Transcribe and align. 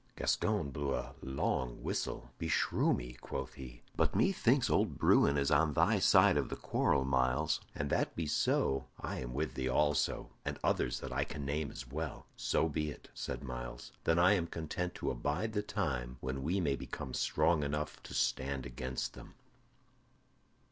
Gascoyne 0.15 0.71
blew 0.71 0.95
a 0.95 1.13
long 1.21 1.83
whistle. 1.83 2.31
"Beshrew 2.39 2.91
me!" 2.91 3.13
quoth 3.13 3.53
he, 3.53 3.83
"but 3.95 4.15
methinks 4.15 4.67
old 4.67 4.97
Bruin 4.97 5.37
is 5.37 5.51
on 5.51 5.73
thy 5.73 5.99
side 5.99 6.37
of 6.37 6.49
the 6.49 6.55
quarrel, 6.55 7.05
Myles. 7.05 7.61
An 7.75 7.89
that 7.89 8.15
be 8.15 8.25
so, 8.25 8.87
I 8.99 9.19
am 9.19 9.35
with 9.35 9.53
thee 9.53 9.69
also, 9.69 10.31
and 10.43 10.57
others 10.63 11.01
that 11.01 11.13
I 11.13 11.23
can 11.23 11.45
name 11.45 11.69
as 11.69 11.87
well." 11.87 12.25
"So 12.35 12.67
be 12.67 12.89
it," 12.89 13.09
said 13.13 13.43
Myles. 13.43 13.91
"Then 14.05 14.17
am 14.17 14.25
I 14.45 14.45
content 14.49 14.95
to 14.95 15.11
abide 15.11 15.53
the 15.53 15.61
time 15.61 16.17
when 16.19 16.41
we 16.41 16.59
may 16.59 16.75
become 16.75 17.13
strong 17.13 17.61
enough 17.61 18.01
to 18.01 18.15
stand 18.15 18.65
against 18.65 19.13
them." 19.13 19.35